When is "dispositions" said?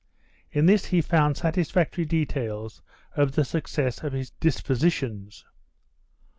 4.39-5.45